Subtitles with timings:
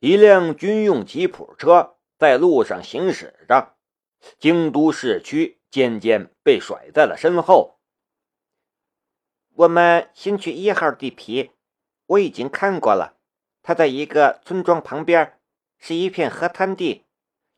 [0.00, 3.74] 一辆军用吉普车在路上行驶着，
[4.38, 7.80] 京都市区渐渐被甩在了身后。
[9.54, 11.50] 我们先去一号地皮，
[12.06, 13.16] 我已经看过了，
[13.60, 15.40] 它在一个村庄旁边，
[15.78, 17.06] 是一片河滩地，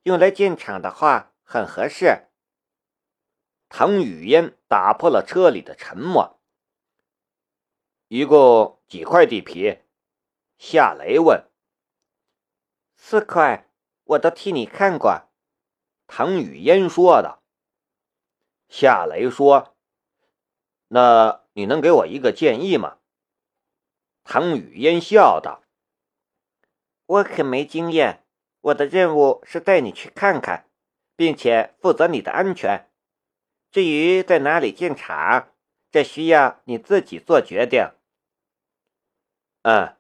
[0.05, 2.29] 用来建厂的话很合适。
[3.69, 6.41] 唐雨嫣打破了车里的沉默。
[8.09, 9.81] 一共几块地皮？
[10.57, 11.50] 夏雷问。
[13.03, 13.67] 四块，
[14.05, 15.23] 我都替你看过。
[16.07, 17.41] 唐雨嫣说的。
[18.69, 19.75] 夏雷说
[20.89, 22.99] ：“那你能给我一个建议吗？”
[24.23, 25.65] 唐雨嫣笑道
[27.07, 28.23] ：“我可没经验，
[28.61, 30.71] 我的任务是带你去看看，
[31.17, 32.93] 并且负责你的安全。
[33.73, 35.49] 至于在哪里建厂，
[35.91, 37.91] 这需要你自己做决定。”
[39.63, 39.97] 嗯，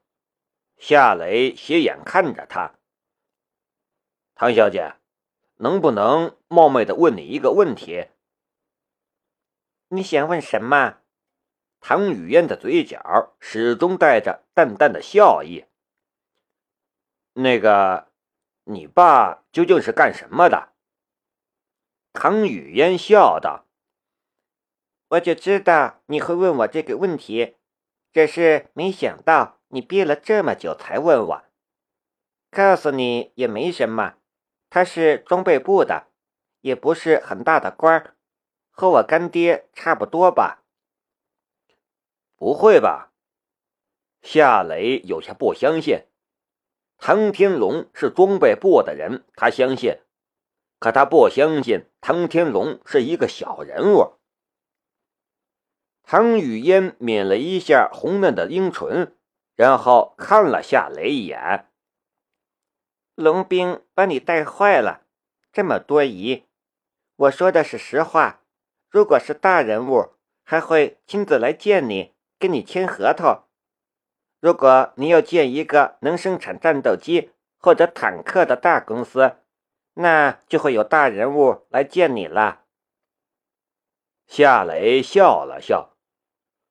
[0.76, 2.74] 夏雷斜眼看着他。
[4.40, 4.94] 唐小姐，
[5.56, 8.06] 能不能冒昧的问你一个问题？
[9.88, 11.00] 你想问什么？
[11.78, 15.66] 唐雨嫣的嘴角始终带着淡淡的笑意。
[17.34, 18.08] 那个，
[18.64, 20.72] 你爸究竟是干什么的？
[22.14, 23.66] 唐雨嫣笑道
[25.08, 27.58] ：“我就知道你会问我这个问题，
[28.10, 31.44] 只是没想到你憋了这么久才问我。
[32.50, 34.14] 告诉你也没什么。”
[34.70, 36.06] 他是装备部的，
[36.60, 38.14] 也不是很大的官儿，
[38.70, 40.62] 和我干爹差不多吧？
[42.36, 43.12] 不会吧？
[44.22, 46.04] 夏雷有些不相信。
[46.98, 49.98] 唐天龙是装备部的人，他相信，
[50.78, 54.18] 可他不相信唐天龙是一个小人物。
[56.04, 59.16] 唐雨嫣抿了一下红嫩的樱唇，
[59.56, 61.69] 然后看了夏雷一眼。
[63.20, 65.02] 龙兵把你带坏了，
[65.52, 66.46] 这么多疑。
[67.16, 68.40] 我说的是实话。
[68.88, 73.44] 如果是大人物，还会亲自来见你，跟你签合同。
[74.40, 79.36] 如果你要建一个能生产战斗机或者坦克的大公司，
[79.94, 82.64] 那就会有大人物来见你了。
[84.26, 85.94] 夏雷笑了笑，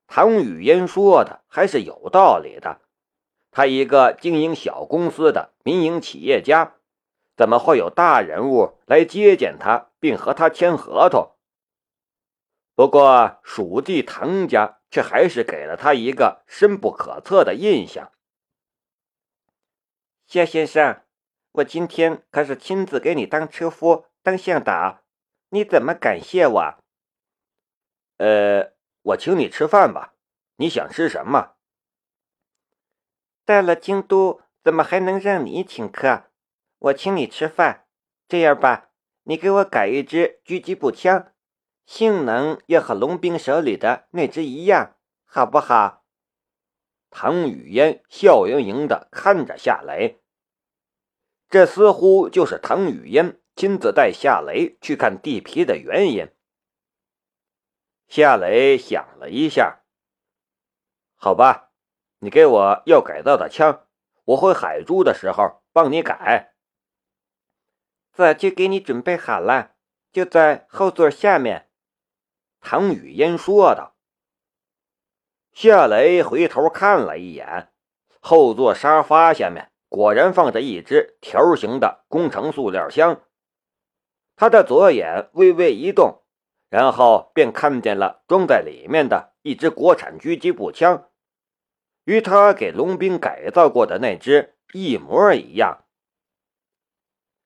[0.07, 2.81] 唐雨嫣说的还是有道理的。
[3.51, 6.75] 他一个经营小公司的民营企业家，
[7.35, 11.35] 怎么会有大人物来接见他，并和他签合同？
[12.75, 18.11] 不过蜀地唐家却还是给了他一个深不可测的印象。
[20.25, 21.01] 夏先生，
[21.53, 25.01] 我今天可是亲自给你当车夫、当向导，
[25.49, 26.75] 你怎么感谢我？
[28.17, 28.71] 呃，
[29.01, 30.13] 我请你吃饭吧，
[30.57, 31.55] 你想吃什么？
[33.49, 36.25] 到了京都，怎么还能让你请客？
[36.77, 37.87] 我请你吃饭。
[38.27, 38.91] 这样吧，
[39.23, 41.33] 你给我改一支狙击步枪，
[41.83, 46.05] 性能要和龙兵手里的那支一样，好不好？
[47.09, 50.21] 唐雨嫣笑盈盈的看着夏雷，
[51.49, 56.31] 这似乎就是唐雨嫣亲自带夏雷去看地皮的原因。
[58.07, 59.81] 夏雷想了一下，
[61.15, 61.68] 好吧。
[62.19, 63.87] 你给我要改造的枪，
[64.25, 66.53] 我回海珠的时候帮你改。
[68.11, 69.75] 早就给你准备好了，
[70.11, 71.69] 就在后座下面。”
[72.59, 73.95] 唐雨嫣说道。
[75.53, 77.71] 夏雷回头看了一眼，
[78.19, 83.21] 后座沙发下面果然放着一只条形的工程塑料箱。
[84.35, 86.23] 他的左眼微微一动，
[86.69, 91.08] 然后便看见了装在里面的一支国产狙击步枪。
[92.05, 95.85] 与他给龙兵改造过的那只一模一样。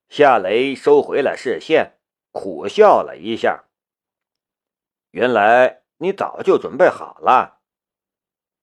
[0.10, 1.98] 夏雷收回了视线，
[2.32, 3.66] 苦笑了一下。
[5.12, 7.62] 原来你早就准备好了，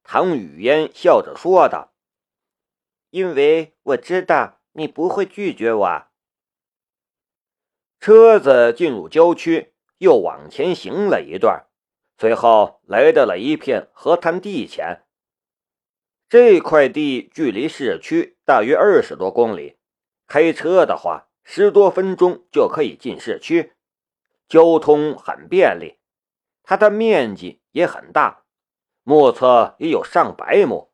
[0.02, 1.92] 唐雨嫣笑着说道
[3.10, 6.06] ：“因为我知道你不会拒绝我。”
[8.00, 11.66] 车子进入郊区，又往前行了一段，
[12.16, 15.04] 随后来到了一片河滩地前。
[16.30, 19.78] 这块地距离市区大约二十多公里，
[20.28, 23.72] 开车的话十多分钟就可以进市区，
[24.48, 25.98] 交通很便利。
[26.62, 28.44] 它的面积也很大，
[29.02, 30.92] 目测也有上百亩。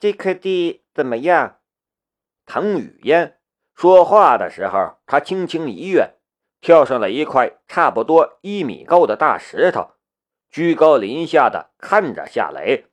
[0.00, 1.58] 这块地怎么样？
[2.46, 3.38] 唐雨嫣
[3.74, 6.14] 说话的时候，他轻轻一跃，
[6.62, 9.90] 跳上了一块差不多一米高的大石头，
[10.48, 12.86] 居高临下的看着夏雷。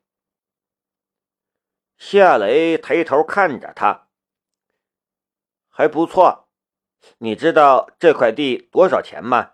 [2.04, 4.08] 夏雷抬头看着他，
[5.68, 6.48] 还不错。
[7.18, 9.52] 你知道这块地多少钱吗？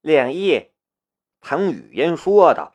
[0.00, 0.70] 两亿。
[1.42, 2.74] 唐雨嫣说道：“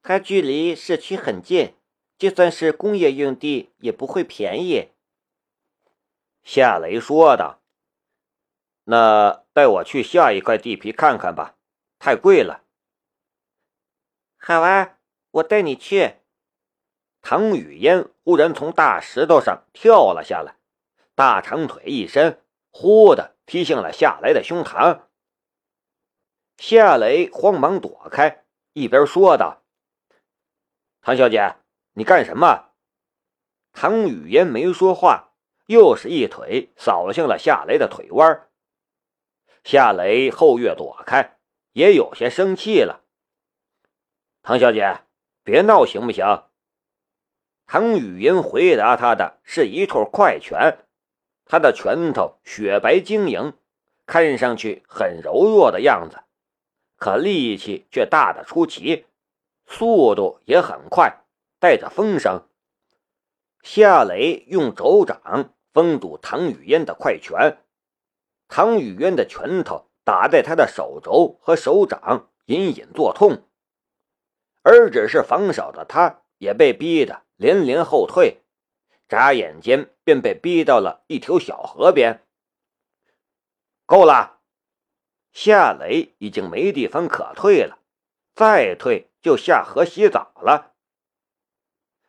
[0.00, 1.74] 它距离市区很近，
[2.16, 4.92] 就算是工业用地也不会便宜。”
[6.44, 7.60] 夏雷说道
[8.84, 11.56] ：“那带我去下一块地皮看看吧，
[11.98, 12.62] 太贵了。”
[14.38, 14.98] 好啊，
[15.32, 16.20] 我带你去。
[17.26, 20.56] 唐雨嫣忽然从大石头上跳了下来，
[21.14, 25.04] 大长腿一伸，呼的踢向了夏雷的胸膛。
[26.58, 28.44] 夏雷慌忙躲开，
[28.74, 29.62] 一边说道
[31.00, 31.56] ：“唐小姐，
[31.94, 32.72] 你干什么？”
[33.72, 35.32] 唐雨嫣没说话，
[35.68, 38.50] 又是一腿扫向了夏雷的腿弯。
[39.64, 41.38] 夏雷后跃躲开，
[41.72, 43.02] 也有些生气了。
[44.42, 45.06] 唐小姐，
[45.42, 46.44] 别闹行不行？
[47.66, 50.78] 唐雨嫣回答他的是一串快拳，
[51.44, 53.54] 他的拳头雪白晶莹，
[54.06, 56.18] 看上去很柔弱的样子。
[56.96, 59.06] 可力气却大得出奇，
[59.66, 61.24] 速度也很快，
[61.58, 62.46] 带着风声。
[63.62, 67.58] 夏雷用肘掌封堵唐雨嫣的快拳，
[68.46, 73.42] 唐雨嫣的拳头打在他的手肘和手掌，隐隐作痛。
[74.62, 78.40] 而只是防守的他，也被逼得连连后退，
[79.06, 82.24] 眨眼间便被逼到了一条小河边。
[83.84, 84.40] 够了！
[85.30, 87.80] 夏雷已经没地方可退了，
[88.34, 90.72] 再退就下河洗澡了。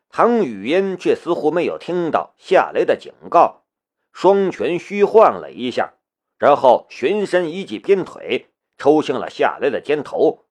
[0.08, 3.66] 唐雨嫣却似乎没有听到夏雷的警告，
[4.14, 5.96] 双拳虚晃了一下，
[6.38, 10.46] 然后旋身一记鞭腿抽向了夏雷的肩头。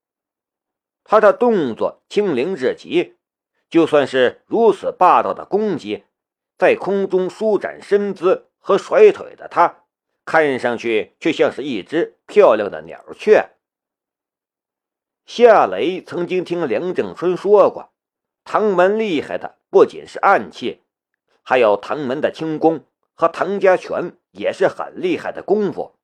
[1.05, 3.17] 他的动作轻灵至极，
[3.75, 6.05] 就算是如此霸道的攻击，
[6.57, 9.83] 在空中舒展身姿和甩腿的他。
[10.25, 13.51] 看上去却像是一只漂亮的鸟雀。
[15.27, 17.93] 夏雷曾经听梁正春说过，
[18.45, 20.85] 唐门厉害的不仅是暗器，
[21.43, 25.97] 还有唐门的轻功和唐家拳也是很厉害的功夫。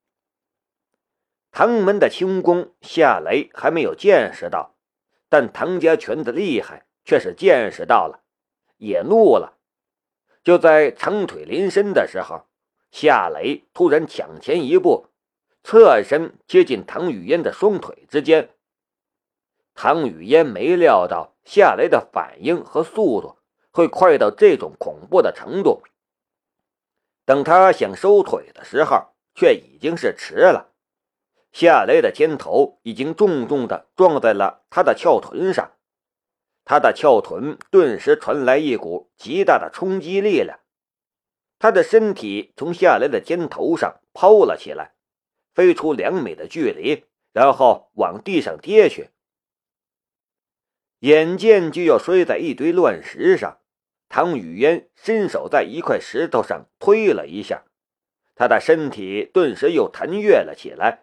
[1.53, 4.75] 唐门的轻功，夏雷还没有见识到，
[5.29, 8.21] 但唐家拳的厉害却是见识到了，
[8.77, 9.59] 也怒了。
[10.45, 12.47] 就在长腿临身的时候。
[12.93, 15.07] 夏雷突然抢前一步，
[15.65, 18.51] 侧身接近唐雨嫣的双腿之间。
[19.75, 23.39] 唐雨嫣没料到夏雷的反应和速度
[23.73, 25.83] 会快到这种恐怖的程度。
[27.25, 30.71] 等他想收腿的时候，却已经是迟了。
[31.51, 35.73] 夏雷的肩头已经重重的撞在了他的翘臀上，
[36.71, 40.61] 他的翘臀顿时传来一股极大的冲击力量。
[41.59, 44.95] 他的身体从下来的肩头上抛了起来，
[45.53, 49.11] 飞出两米的距离，然后往地上跌去。
[51.01, 53.59] 眼见就要摔在一堆乱石上，
[54.09, 57.65] 唐雨嫣伸手在一块石头上推了一下，
[58.37, 61.03] 他的身体顿时又弹跃了起来，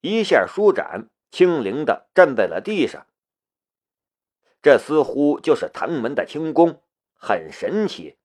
[0.00, 3.08] 一下舒展，轻灵的站在了地上。
[4.60, 6.82] 这似乎就是唐门的轻功，
[7.14, 8.18] 很神奇。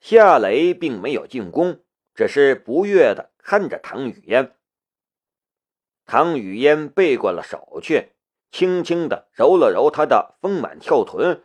[0.00, 4.56] 夏雷并没有进攻，只是不悦的看着唐雨嫣。
[6.06, 8.12] 唐雨嫣背过了手去，
[8.50, 11.44] 轻轻的揉了揉他的丰满翘臀，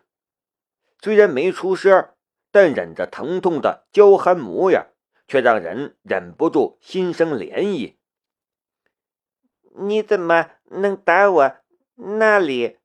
[1.00, 2.10] 虽然没出声，
[2.50, 4.88] 但忍着疼痛的娇憨模样，
[5.28, 8.00] 却让人忍不住心生怜意。
[9.78, 11.56] 你怎么能打我
[11.96, 12.78] 那里？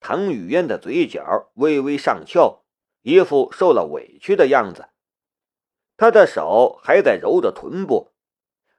[0.00, 2.64] 唐雨嫣的嘴角微微上翘。
[3.02, 4.88] 一副受了委屈的样子，
[5.96, 8.12] 他的手还在揉着臀部，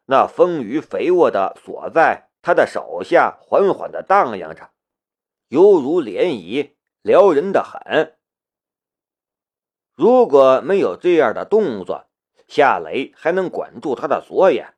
[0.05, 4.69] 那丰腴肥沃的锁在他的手下缓缓的荡漾着，
[5.47, 8.17] 犹如涟漪，撩人的很。
[9.95, 12.05] 如果没有这样的动作，
[12.47, 14.75] 夏雷还能管住他的左眼，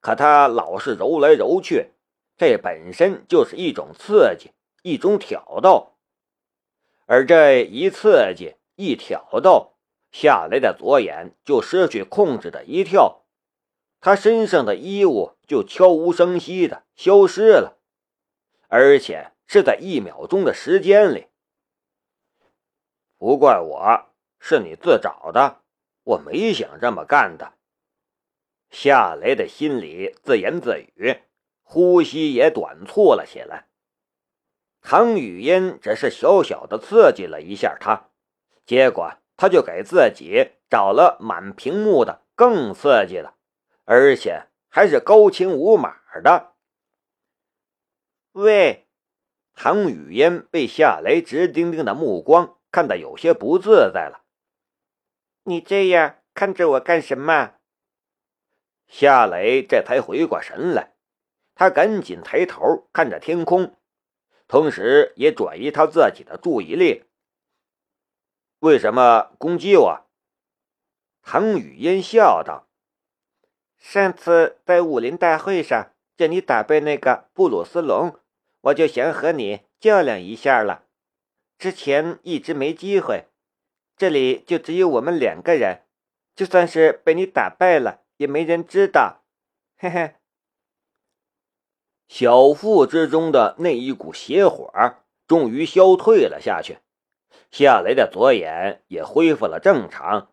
[0.00, 1.90] 可他老是揉来揉去，
[2.38, 5.94] 这本身就是一种刺激，一种挑逗。
[7.06, 9.74] 而这一刺激、一挑逗，
[10.10, 13.24] 夏雷的左眼就失去控制的一跳，
[14.00, 17.78] 他身上的衣物就悄无声息的消失了，
[18.68, 21.26] 而且是在一秒钟的时间里。
[23.18, 24.06] 不怪我，
[24.38, 25.62] 是你自找的，
[26.04, 27.54] 我没想这么干的。
[28.70, 31.20] 夏雷的心里自言自语，
[31.62, 33.68] 呼吸也短促了起来。
[34.82, 38.10] 唐雨嫣只是小小的刺激了一下他，
[38.66, 43.34] 结果他就给自己找了满屏幕的更刺激的，
[43.84, 46.52] 而且还是高清无码的。
[48.32, 48.88] 喂，
[49.54, 54.24] 唐雨嫣被夏雷直盯盯的目光看得有些不自在了。
[55.44, 57.54] 你这样看着我干什么？
[58.88, 60.94] 夏雷这才回过神来，
[61.54, 63.76] 他赶紧抬头看着天空。
[64.52, 67.04] 同时，也转移他自己的注意力。
[68.58, 70.06] 为什么攻击我？
[71.22, 72.68] 唐雨嫣笑道
[73.80, 78.20] ：“上次在武林大会上见你打败那个布鲁斯龙，
[78.60, 80.84] 我就想和你较量一下了。
[81.56, 83.28] 之前一直没机会，
[83.96, 85.86] 这里就只有我们两个人，
[86.36, 89.24] 就算是被你打败了，也没人知道。
[89.78, 90.16] 嘿嘿。”
[92.12, 94.70] 小腹之中的那一股邪火
[95.26, 96.76] 终于消退了下去，
[97.50, 100.30] 夏雷的左眼也恢复了正常。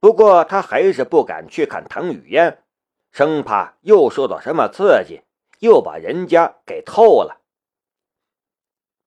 [0.00, 2.64] 不过他还是不敢去看唐雨嫣，
[3.12, 5.20] 生怕又受到什么刺激，
[5.58, 7.42] 又把人家给透了。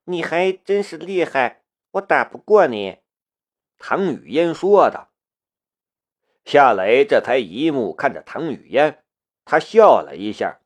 [0.04, 3.00] 你还真是厉害，我打不过你。”
[3.80, 5.10] 唐雨嫣说道。
[6.46, 9.04] 夏雷这才一目看着唐雨嫣，
[9.44, 10.59] 他笑了一下。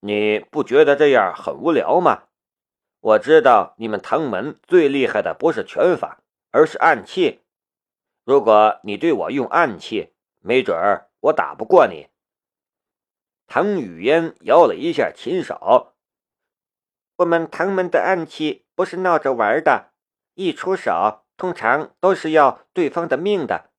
[0.00, 2.24] 你不觉得这样很无聊吗？
[3.00, 7.40] 我知道你们唐门最厉害的不是拳法，而是暗器。
[8.24, 12.08] 如果你对我用暗器，没准儿我打不过你。
[13.46, 15.94] 唐雨嫣摇了一下琴手。
[17.16, 19.92] 我们唐门的暗器不是闹着玩的，
[20.34, 23.70] 一出手通常都是要对方的命的。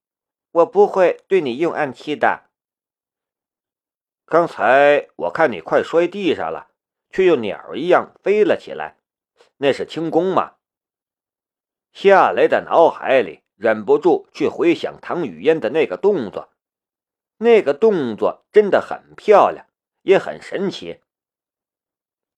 [0.51, 2.50] 我不会对你用暗器的。
[4.31, 6.69] 刚才我看你快摔地上了，
[7.09, 8.95] 却又鸟一样飞了起来，
[9.57, 10.53] 那是轻功吗？
[11.91, 16.53] 夏雷的脑海里忍不住去回想唐雨嫣的那个动作，
[17.39, 19.65] 那个动作真的很漂亮，
[20.03, 21.01] 也很神奇。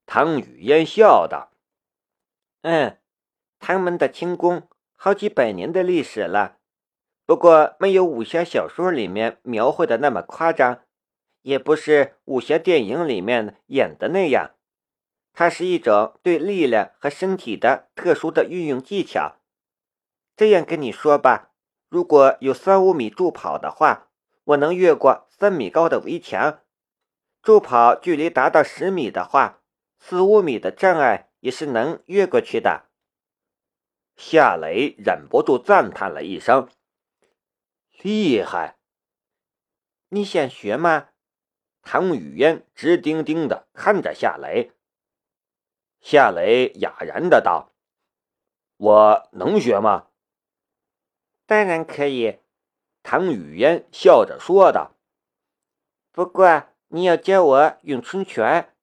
[0.08, 1.52] 唐雨嫣笑道
[2.64, 2.98] ：“嗯，
[3.60, 6.58] 唐门的轻功好几百年的历史了，
[7.28, 10.82] 不过没有武侠小说里面描绘的那么夸张。”
[11.44, 14.56] 也不是武侠电影里面演的那样，
[15.32, 19.38] 它是一种对力量和身体的特殊的运用技巧。
[20.36, 21.52] 这样跟你说吧，
[21.90, 24.10] 如果有三五米助跑的话，
[24.46, 26.64] 我能越过三米高的围墙；
[27.42, 29.62] 助跑距离达到十米的话，
[30.00, 32.90] 四五米的障碍也是能越过去的。
[34.16, 36.70] 夏雷忍不住赞叹了一声
[38.02, 38.78] ：“厉害！
[40.10, 41.10] 你想学吗？”
[41.84, 44.72] 唐雨嫣直盯盯的看着夏雷，
[46.00, 47.74] 夏雷哑然的道
[48.78, 50.08] ：“我能学吗
[51.46, 52.40] ？”“当然可以。”
[53.04, 54.96] 唐雨嫣笑着说道。
[56.12, 58.74] “不过你要教我咏春拳。”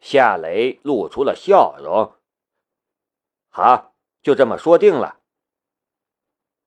[0.00, 2.14] 夏雷露出了笑容。
[3.48, 5.20] “好，就这么说定了。”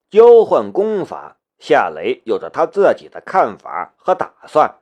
[0.10, 4.79] 交换功法，夏雷有着他自己的看法和打算。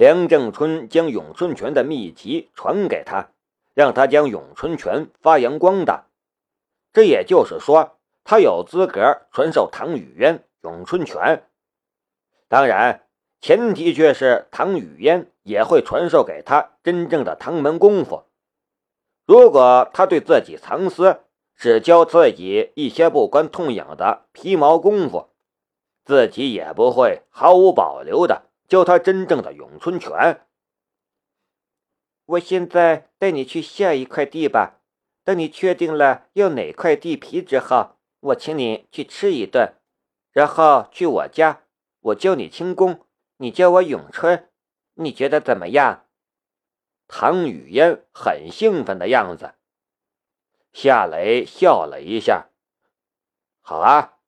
[0.00, 3.32] 梁正春将咏春拳的秘籍传给他，
[3.74, 6.06] 让他将咏春拳发扬光大。
[6.90, 11.42] 这也就是说，他有资格传授唐雨嫣咏春拳。
[12.48, 13.02] 当然，
[13.42, 18.24] 前提却是唐雨嫣也会传授给他真正的唐门功夫。
[19.26, 21.20] 如果他对自己藏私，
[21.54, 25.28] 只教自己一些不关痛痒的皮毛功夫，
[26.06, 28.46] 自己也不会毫无保留的。
[28.70, 30.46] 教他真正的咏春拳。
[32.24, 34.76] 我现在带你去下一块地吧。
[35.24, 39.74] 等你确定了要哪块地皮之后，我请你去吃一顿，
[40.30, 41.64] 然后去我家，
[41.98, 43.04] 我教你轻功，
[43.38, 44.48] 你教我咏春，
[44.94, 46.06] 你觉得怎么样？
[47.08, 49.54] 唐雨嫣很兴奋的样子。
[50.72, 52.50] 夏雷笑了一下
[53.60, 54.19] ：“好啊，